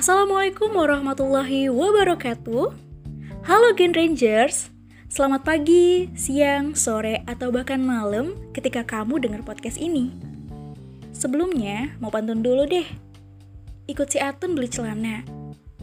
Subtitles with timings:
[0.00, 2.72] Assalamualaikum warahmatullahi wabarakatuh.
[3.44, 4.72] Halo Gen Rangers,
[5.12, 10.08] selamat pagi, siang, sore, atau bahkan malam ketika kamu dengar podcast ini.
[11.12, 12.88] Sebelumnya, mau pantun dulu deh.
[13.92, 15.20] Ikut si Atun beli celana,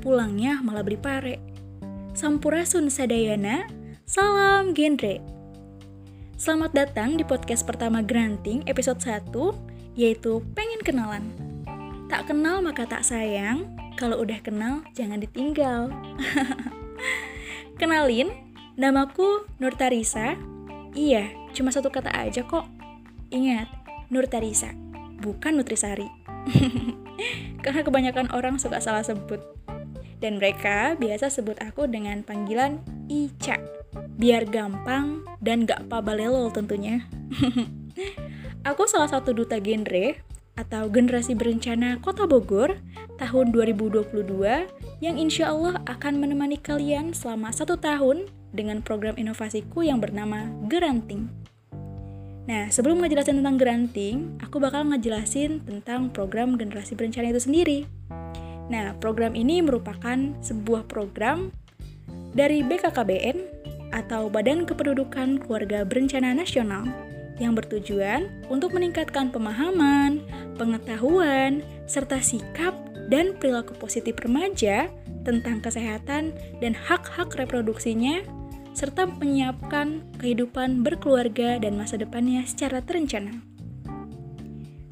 [0.01, 1.37] pulangnya malah beli pare.
[2.17, 3.69] Sampurasun sadayana,
[4.09, 5.21] salam genre.
[6.41, 9.29] Selamat datang di podcast pertama Granting episode 1,
[9.93, 11.29] yaitu Pengen Kenalan.
[12.09, 15.89] Tak kenal maka tak sayang, kalau udah kenal, jangan ditinggal.
[17.81, 18.29] Kenalin,
[18.77, 20.37] namaku Nur Tarisa.
[20.93, 22.69] Iya, cuma satu kata aja kok.
[23.33, 23.65] Ingat,
[24.13, 24.69] Nur Tarisa,
[25.19, 26.05] bukan Nutrisari.
[27.65, 29.41] Karena kebanyakan orang suka salah sebut.
[30.21, 33.57] Dan mereka biasa sebut aku dengan panggilan Ica.
[34.17, 37.05] Biar gampang dan gak pabalelol tentunya.
[38.69, 40.17] aku salah satu duta genre
[40.57, 42.81] atau Generasi Berencana Kota Bogor
[43.21, 44.03] tahun 2022
[44.99, 51.29] yang insya Allah akan menemani kalian selama satu tahun dengan program inovasiku yang bernama Geranting.
[52.47, 57.79] Nah, sebelum ngejelasin tentang Geranting, aku bakal ngejelasin tentang program Generasi Berencana itu sendiri.
[58.71, 61.51] Nah, program ini merupakan sebuah program
[62.31, 63.37] dari BKKBN
[63.91, 66.87] atau Badan Kependudukan Keluarga Berencana Nasional
[67.37, 70.23] yang bertujuan untuk meningkatkan pemahaman,
[70.57, 72.73] pengetahuan, serta sikap
[73.07, 74.89] dan perilaku positif remaja
[75.23, 78.25] tentang kesehatan dan hak-hak reproduksinya,
[78.73, 83.37] serta menyiapkan kehidupan berkeluarga dan masa depannya secara terencana.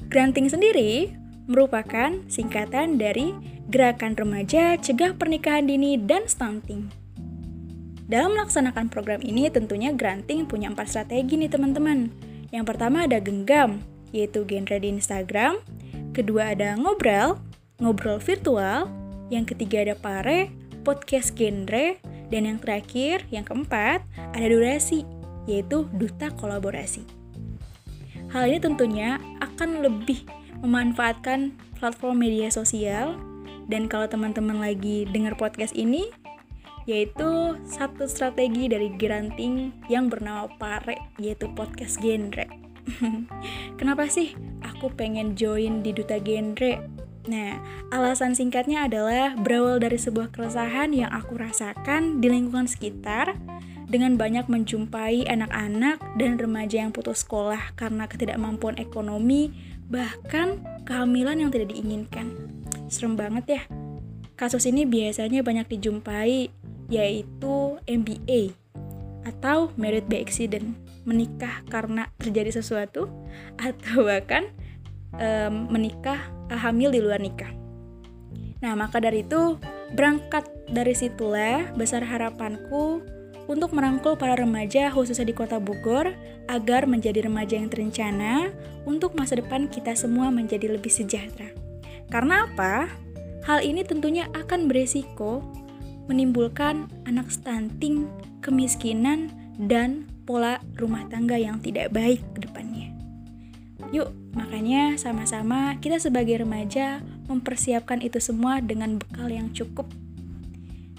[0.06, 1.10] Granting sendiri
[1.50, 3.34] merupakan singkatan dari
[3.66, 6.86] Gerakan Remaja Cegah Pernikahan Dini dan Stunting.
[8.06, 12.06] Dalam melaksanakan program ini tentunya Granting punya empat strategi nih teman-teman
[12.54, 15.62] yang pertama ada genggam, yaitu genre di Instagram.
[16.12, 17.40] Kedua ada ngobrol,
[17.80, 18.90] ngobrol virtual.
[19.32, 20.52] Yang ketiga ada pare,
[20.86, 21.98] podcast genre.
[22.26, 24.02] Dan yang terakhir, yang keempat,
[24.34, 25.06] ada durasi,
[25.46, 27.06] yaitu duta kolaborasi.
[28.34, 30.26] Hal ini tentunya akan lebih
[30.60, 33.14] memanfaatkan platform media sosial
[33.70, 36.10] dan kalau teman-teman lagi dengar podcast ini
[36.86, 42.65] yaitu satu strategi dari Geranting yang bernama Pare, yaitu podcast genre.
[43.78, 46.96] Kenapa sih aku pengen join di Duta Genre?
[47.26, 47.58] Nah,
[47.90, 53.34] alasan singkatnya adalah berawal dari sebuah keresahan yang aku rasakan di lingkungan sekitar
[53.86, 59.50] dengan banyak menjumpai anak-anak dan remaja yang putus sekolah karena ketidakmampuan ekonomi,
[59.90, 62.30] bahkan kehamilan yang tidak diinginkan.
[62.86, 63.62] Serem banget ya.
[64.38, 66.50] Kasus ini biasanya banyak dijumpai
[66.86, 68.54] yaitu MBA
[69.26, 73.08] atau married by accident, menikah karena terjadi sesuatu
[73.66, 74.50] atau bahkan
[75.16, 76.18] um, menikah
[76.52, 77.50] uh, hamil di luar nikah.
[78.60, 79.56] Nah, maka dari itu
[79.94, 83.04] berangkat dari situlah besar harapanku
[83.46, 86.10] untuk merangkul para remaja khususnya di kota Bogor
[86.50, 88.50] agar menjadi remaja yang terencana
[88.82, 91.54] untuk masa depan kita semua menjadi lebih sejahtera.
[92.10, 92.90] Karena apa?
[93.46, 95.46] Hal ini tentunya akan beresiko
[96.10, 98.10] menimbulkan anak stunting,
[98.42, 102.92] kemiskinan, dan pola rumah tangga yang tidak baik ke depannya.
[103.94, 109.86] Yuk, makanya sama-sama kita sebagai remaja mempersiapkan itu semua dengan bekal yang cukup.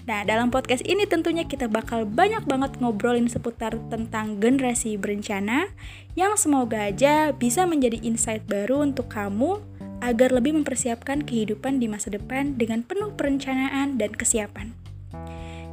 [0.08, 5.68] Nah, dalam podcast ini tentunya kita bakal banyak banget ngobrolin seputar tentang generasi berencana
[6.16, 9.60] yang semoga aja bisa menjadi insight baru untuk kamu
[10.00, 14.87] agar lebih mempersiapkan kehidupan di masa depan dengan penuh perencanaan dan kesiapan.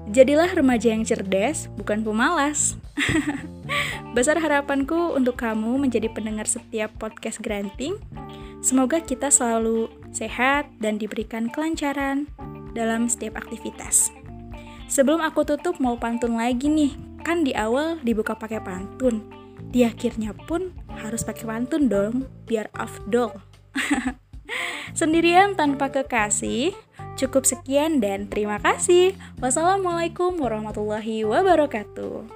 [0.06, 2.78] Jadilah remaja yang cerdas, bukan pemalas.
[4.16, 7.98] Besar harapanku untuk kamu menjadi pendengar setiap podcast Granting.
[8.62, 12.30] Semoga kita selalu sehat dan diberikan kelancaran
[12.78, 14.14] dalam setiap aktivitas.
[14.86, 16.94] Sebelum aku tutup mau pantun lagi nih.
[17.26, 19.26] Kan di awal dibuka pakai pantun.
[19.74, 20.70] Di akhirnya pun
[21.02, 23.34] harus pakai pantun dong, biar afdol.
[25.00, 26.78] Sendirian tanpa kekasih,
[27.16, 29.16] Cukup sekian dan terima kasih.
[29.40, 32.28] Wassalamualaikum warahmatullahi wabarakatuh.